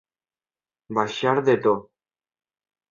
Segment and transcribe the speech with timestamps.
[0.99, 1.77] Baixar de to.